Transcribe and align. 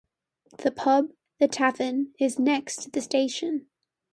The 0.57 0.71
pub, 0.71 1.11
"The 1.37 1.47
Tavern", 1.47 2.15
is 2.19 2.39
next 2.39 2.77
to 2.81 2.89
the 2.89 3.01
station. 3.01 3.67